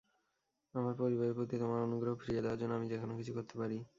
আমার 0.73 0.93
পরিবারের 0.93 1.33
প্রতি 1.33 1.55
তোমার 1.57 1.79
অনুগ্রহ 1.81 2.13
ফিরিয়ে 2.15 2.41
দেওয়ার 2.41 2.59
জন্য 2.59 2.73
আমি 2.73 2.87
যেকোন 2.87 3.09
কিছু 3.17 3.31
করতে 3.33 3.55
পারি। 3.57 3.77